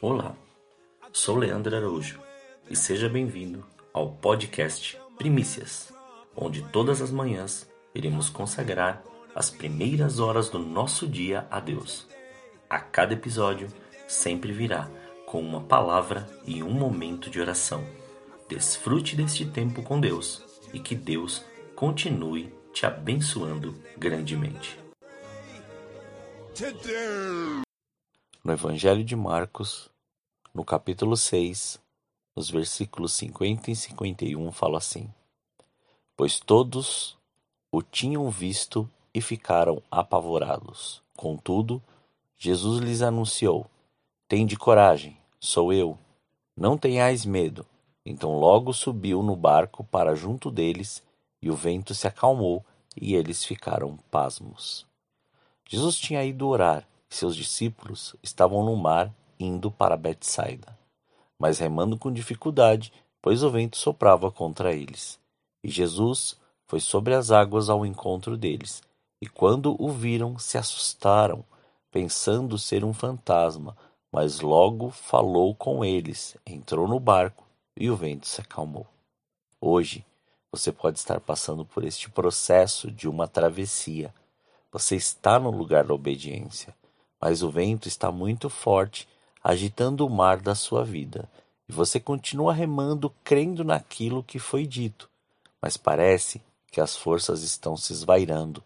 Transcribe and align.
Olá, 0.00 0.36
sou 1.12 1.34
Leandro 1.34 1.74
Araújo 1.74 2.20
e 2.70 2.76
seja 2.76 3.08
bem-vindo 3.08 3.66
ao 3.92 4.12
podcast 4.12 4.96
Primícias, 5.16 5.92
onde 6.36 6.62
todas 6.62 7.02
as 7.02 7.10
manhãs 7.10 7.68
iremos 7.92 8.30
consagrar 8.30 9.02
as 9.34 9.50
primeiras 9.50 10.20
horas 10.20 10.48
do 10.50 10.60
nosso 10.60 11.04
dia 11.04 11.48
a 11.50 11.58
Deus. 11.58 12.06
A 12.70 12.78
cada 12.78 13.14
episódio 13.14 13.66
sempre 14.06 14.52
virá 14.52 14.88
com 15.26 15.40
uma 15.40 15.62
palavra 15.62 16.28
e 16.46 16.62
um 16.62 16.70
momento 16.70 17.28
de 17.28 17.40
oração. 17.40 17.84
Desfrute 18.48 19.16
deste 19.16 19.46
tempo 19.46 19.82
com 19.82 20.00
Deus 20.00 20.44
e 20.72 20.78
que 20.78 20.94
Deus 20.94 21.44
continue 21.74 22.54
te 22.72 22.86
abençoando 22.86 23.74
grandemente. 23.96 24.78
No 28.48 28.54
Evangelho 28.54 29.04
de 29.04 29.14
Marcos, 29.14 29.90
no 30.54 30.64
capítulo 30.64 31.16
6, 31.16 31.80
nos 32.34 32.50
versículos 32.50 33.12
50 33.12 33.70
e 33.70 33.76
51, 33.76 34.52
fala 34.52 34.78
assim: 34.78 35.12
Pois 36.16 36.40
todos 36.40 37.16
o 37.70 37.82
tinham 37.82 38.30
visto 38.30 38.88
e 39.12 39.20
ficaram 39.20 39.82
apavorados. 39.90 41.02
Contudo, 41.16 41.82
Jesus 42.36 42.80
lhes 42.80 43.02
anunciou: 43.02 43.66
Tende 44.26 44.56
coragem, 44.56 45.16
sou 45.38 45.72
eu. 45.72 45.98
Não 46.56 46.78
tenhais 46.78 47.24
medo. 47.24 47.66
Então 48.04 48.38
logo 48.38 48.72
subiu 48.72 49.22
no 49.22 49.36
barco 49.36 49.84
para 49.84 50.14
junto 50.14 50.50
deles, 50.50 51.02
e 51.42 51.50
o 51.50 51.54
vento 51.54 51.94
se 51.94 52.06
acalmou, 52.06 52.64
e 52.96 53.14
eles 53.14 53.44
ficaram 53.44 53.98
pasmos. 54.10 54.86
Jesus 55.68 55.96
tinha 55.96 56.24
ido 56.24 56.48
orar, 56.48 56.88
e 57.10 57.14
seus 57.14 57.36
discípulos 57.36 58.16
estavam 58.22 58.64
no 58.64 58.74
mar 58.76 59.12
indo 59.38 59.70
para 59.70 59.96
Betsaida, 59.96 60.76
mas 61.38 61.58
remando 61.58 61.98
com 61.98 62.12
dificuldade, 62.12 62.92
pois 63.20 63.42
o 63.42 63.50
vento 63.50 63.76
soprava 63.76 64.30
contra 64.30 64.72
eles. 64.72 65.18
E 65.62 65.68
Jesus 65.68 66.38
foi 66.66 66.80
sobre 66.80 67.14
as 67.14 67.30
águas 67.30 67.68
ao 67.70 67.84
encontro 67.84 68.36
deles, 68.36 68.82
e 69.20 69.26
quando 69.26 69.74
o 69.82 69.90
viram, 69.90 70.38
se 70.38 70.56
assustaram, 70.56 71.44
pensando 71.90 72.58
ser 72.58 72.84
um 72.84 72.92
fantasma, 72.92 73.76
mas 74.12 74.40
logo 74.40 74.90
falou 74.90 75.54
com 75.54 75.84
eles, 75.84 76.36
entrou 76.46 76.86
no 76.86 77.00
barco 77.00 77.44
e 77.76 77.90
o 77.90 77.96
vento 77.96 78.26
se 78.26 78.40
acalmou. 78.40 78.86
Hoje, 79.60 80.04
você 80.50 80.72
pode 80.72 80.98
estar 80.98 81.20
passando 81.20 81.64
por 81.64 81.84
este 81.84 82.08
processo 82.08 82.90
de 82.90 83.08
uma 83.08 83.28
travessia. 83.28 84.14
Você 84.72 84.96
está 84.96 85.38
no 85.38 85.50
lugar 85.50 85.84
da 85.84 85.92
obediência, 85.94 86.74
mas 87.20 87.42
o 87.42 87.50
vento 87.50 87.86
está 87.86 88.10
muito 88.10 88.48
forte, 88.48 89.08
agitando 89.48 90.06
o 90.06 90.10
mar 90.10 90.42
da 90.42 90.54
sua 90.54 90.84
vida, 90.84 91.26
e 91.66 91.72
você 91.72 91.98
continua 91.98 92.52
remando, 92.52 93.08
crendo 93.24 93.64
naquilo 93.64 94.22
que 94.22 94.38
foi 94.38 94.66
dito, 94.66 95.08
mas 95.58 95.74
parece 95.74 96.42
que 96.70 96.82
as 96.82 96.94
forças 96.94 97.42
estão 97.42 97.74
se 97.74 97.94
esvairando, 97.94 98.62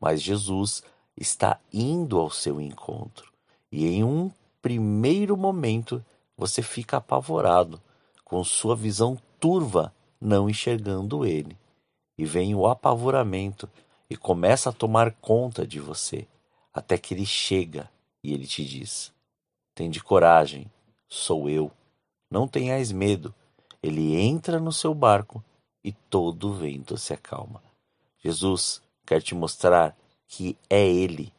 mas 0.00 0.22
Jesus 0.22 0.84
está 1.16 1.58
indo 1.72 2.16
ao 2.16 2.30
seu 2.30 2.60
encontro. 2.60 3.28
E 3.72 3.88
em 3.88 4.04
um 4.04 4.30
primeiro 4.62 5.36
momento 5.36 6.00
você 6.36 6.62
fica 6.62 6.98
apavorado, 6.98 7.80
com 8.24 8.44
sua 8.44 8.76
visão 8.76 9.18
turva, 9.40 9.92
não 10.20 10.48
enxergando 10.48 11.26
ele. 11.26 11.58
E 12.16 12.24
vem 12.24 12.54
o 12.54 12.68
apavoramento 12.68 13.68
e 14.08 14.16
começa 14.16 14.70
a 14.70 14.72
tomar 14.72 15.10
conta 15.10 15.66
de 15.66 15.80
você, 15.80 16.24
até 16.72 16.96
que 16.96 17.14
ele 17.14 17.26
chega 17.26 17.90
e 18.22 18.32
ele 18.32 18.46
te 18.46 18.64
diz: 18.64 19.12
Tende 19.80 20.02
coragem, 20.02 20.70
sou 21.08 21.48
eu. 21.48 21.72
Não 22.30 22.46
tenhais 22.46 22.92
medo. 22.92 23.34
Ele 23.82 24.14
entra 24.14 24.60
no 24.60 24.70
seu 24.70 24.92
barco 24.92 25.42
e 25.82 25.90
todo 25.90 26.50
o 26.50 26.52
vento 26.52 26.98
se 26.98 27.14
acalma. 27.14 27.62
Jesus 28.22 28.82
quer 29.06 29.22
te 29.22 29.34
mostrar 29.34 29.96
que 30.28 30.54
é 30.68 30.86
Ele. 30.86 31.32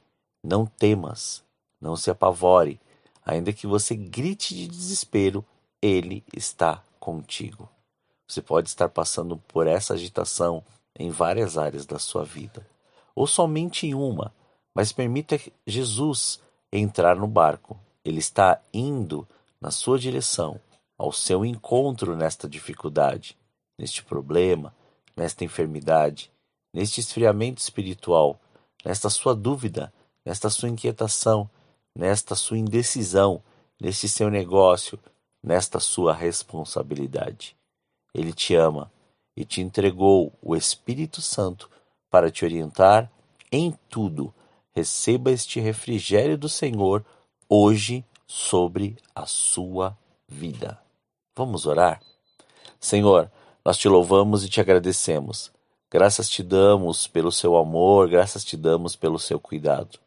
Não 0.43 0.66
temas, 0.66 1.43
não 1.79 1.95
se 1.95 2.09
apavore, 2.09 2.79
ainda 3.23 3.53
que 3.53 3.67
você 3.67 3.95
grite 3.95 4.55
de 4.55 4.67
desespero, 4.67 5.45
Ele 5.79 6.23
está 6.35 6.83
contigo. 6.99 7.69
Você 8.27 8.41
pode 8.41 8.69
estar 8.69 8.89
passando 8.89 9.37
por 9.37 9.67
essa 9.67 9.93
agitação 9.93 10.63
em 10.97 11.11
várias 11.11 11.59
áreas 11.59 11.85
da 11.85 11.99
sua 11.99 12.25
vida, 12.25 12.67
ou 13.13 13.27
somente 13.27 13.85
em 13.85 13.93
uma, 13.93 14.33
mas 14.73 14.91
permita 14.91 15.39
Jesus 15.67 16.41
entrar 16.71 17.16
no 17.16 17.27
barco. 17.27 17.79
Ele 18.03 18.19
está 18.19 18.62
indo 18.73 19.28
na 19.59 19.72
sua 19.72 20.00
direção, 20.00 20.59
ao 20.97 21.12
seu 21.12 21.45
encontro 21.45 22.16
nesta 22.16 22.47
dificuldade 22.47 23.38
neste 23.81 24.03
problema, 24.03 24.72
nesta 25.17 25.44
enfermidade, 25.44 26.31
neste 26.72 27.00
esfriamento 27.00 27.59
espiritual, 27.59 28.40
nesta 28.85 29.09
sua 29.09 29.34
dúvida, 29.34 29.91
nesta 30.23 30.51
sua 30.51 30.69
inquietação, 30.69 31.50
nesta 31.95 32.35
sua 32.35 32.59
indecisão, 32.59 33.41
neste 33.81 34.07
seu 34.07 34.29
negócio, 34.29 35.00
nesta 35.44 35.79
sua 35.79 36.13
responsabilidade. 36.13 37.57
Ele 38.13 38.31
te 38.31 38.53
ama 38.53 38.91
e 39.35 39.44
te 39.44 39.61
entregou 39.61 40.31
o 40.44 40.56
Espírito 40.56 41.23
Santo 41.23 41.67
para 42.07 42.29
te 42.29 42.45
orientar 42.45 43.11
em 43.51 43.75
tudo. 43.90 44.31
Receba 44.75 45.31
este 45.31 45.59
refrigério 45.59 46.38
do 46.38 46.47
Senhor 46.47 47.03
hoje 47.53 48.06
sobre 48.25 48.95
a 49.13 49.25
sua 49.25 49.97
vida. 50.25 50.79
Vamos 51.35 51.66
orar? 51.66 52.01
Senhor, 52.79 53.29
nós 53.66 53.78
te 53.78 53.89
louvamos 53.89 54.45
e 54.45 54.50
te 54.50 54.62
agradecemos. 54.62 55.51
Graças 55.91 56.29
te 56.29 56.44
damos 56.44 57.07
pelo 57.07 57.29
seu 57.29 57.57
amor, 57.57 58.07
graças 58.07 58.45
te 58.45 58.56
damos 58.56 58.95
pelo 58.95 59.19
seu 59.19 59.38
cuidado. 59.38 60.00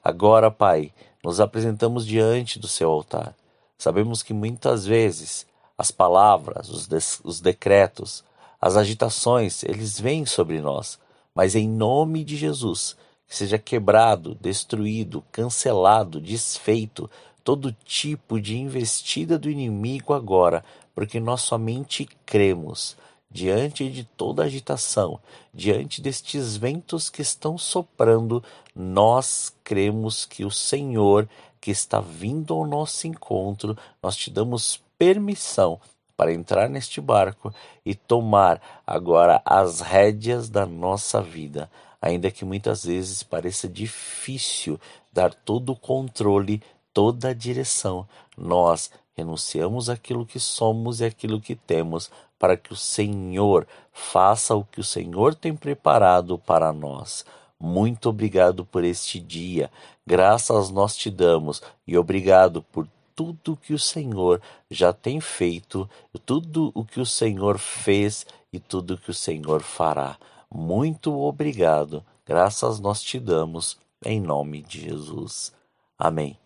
Agora, 0.00 0.48
Pai, 0.48 0.92
nos 1.24 1.40
apresentamos 1.40 2.06
diante 2.06 2.60
do 2.60 2.68
seu 2.68 2.88
altar. 2.88 3.34
Sabemos 3.76 4.22
que 4.22 4.32
muitas 4.32 4.86
vezes 4.86 5.44
as 5.76 5.90
palavras, 5.90 6.68
os, 6.68 7.20
os 7.24 7.40
decretos, 7.40 8.22
as 8.60 8.76
agitações, 8.76 9.64
eles 9.64 9.98
vêm 9.98 10.24
sobre 10.24 10.60
nós, 10.60 11.00
mas 11.34 11.56
em 11.56 11.68
nome 11.68 12.22
de 12.22 12.36
Jesus, 12.36 12.96
seja 13.34 13.58
quebrado, 13.58 14.36
destruído, 14.40 15.24
cancelado, 15.32 16.20
desfeito 16.20 17.10
todo 17.42 17.74
tipo 17.84 18.40
de 18.40 18.56
investida 18.56 19.38
do 19.38 19.50
inimigo 19.50 20.12
agora, 20.12 20.64
porque 20.94 21.18
nós 21.18 21.40
somente 21.42 22.08
cremos 22.24 22.96
diante 23.30 23.88
de 23.88 24.04
toda 24.04 24.44
agitação, 24.44 25.18
diante 25.52 26.02
destes 26.02 26.56
ventos 26.56 27.08
que 27.08 27.22
estão 27.22 27.56
soprando, 27.56 28.44
nós 28.76 29.52
cremos 29.64 30.26
que 30.26 30.44
o 30.44 30.50
Senhor 30.50 31.26
que 31.58 31.70
está 31.70 32.00
vindo 32.00 32.52
ao 32.52 32.66
nosso 32.66 33.06
encontro, 33.06 33.78
nós 34.02 34.16
te 34.16 34.30
damos 34.30 34.82
permissão 34.98 35.80
para 36.16 36.32
entrar 36.32 36.68
neste 36.68 37.00
barco 37.00 37.52
e 37.84 37.94
tomar 37.94 38.60
agora 38.86 39.40
as 39.44 39.80
rédeas 39.80 40.48
da 40.48 40.66
nossa 40.66 41.20
vida, 41.20 41.70
ainda 42.00 42.30
que 42.30 42.44
muitas 42.44 42.84
vezes 42.84 43.22
pareça 43.22 43.68
difícil 43.68 44.78
dar 45.12 45.32
todo 45.34 45.72
o 45.72 45.76
controle, 45.76 46.62
toda 46.92 47.28
a 47.28 47.34
direção. 47.34 48.06
Nós 48.36 48.90
renunciamos 49.14 49.88
aquilo 49.88 50.26
que 50.26 50.40
somos 50.40 51.00
e 51.00 51.04
aquilo 51.04 51.40
que 51.40 51.54
temos 51.54 52.10
para 52.38 52.56
que 52.56 52.72
o 52.72 52.76
Senhor 52.76 53.66
faça 53.92 54.54
o 54.54 54.64
que 54.64 54.80
o 54.80 54.84
Senhor 54.84 55.34
tem 55.34 55.54
preparado 55.54 56.38
para 56.38 56.72
nós. 56.72 57.24
Muito 57.58 58.08
obrigado 58.08 58.64
por 58.64 58.82
este 58.82 59.20
dia. 59.20 59.70
Graças 60.04 60.68
nós 60.68 60.96
te 60.96 61.08
damos 61.08 61.62
e 61.86 61.96
obrigado 61.96 62.60
por 62.60 62.88
tudo 63.22 63.56
que 63.56 63.72
o 63.72 63.78
Senhor 63.78 64.42
já 64.68 64.92
tem 64.92 65.20
feito, 65.20 65.88
tudo 66.26 66.72
o 66.74 66.84
que 66.84 67.00
o 67.00 67.06
Senhor 67.06 67.56
fez 67.56 68.26
e 68.52 68.58
tudo 68.58 68.98
que 68.98 69.12
o 69.12 69.14
Senhor 69.14 69.62
fará. 69.62 70.18
Muito 70.50 71.16
obrigado. 71.16 72.04
Graças 72.26 72.80
nós 72.80 73.00
te 73.00 73.20
damos 73.20 73.78
em 74.04 74.20
nome 74.20 74.60
de 74.60 74.80
Jesus. 74.80 75.52
Amém. 75.96 76.36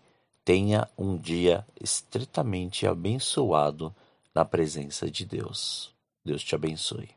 Tenha 0.44 0.86
um 0.98 1.16
dia 1.16 1.66
estritamente 1.80 2.86
abençoado 2.86 3.94
na 4.34 4.44
presença 4.44 5.10
de 5.10 5.24
Deus. 5.24 5.94
Deus 6.22 6.44
te 6.44 6.54
abençoe. 6.54 7.08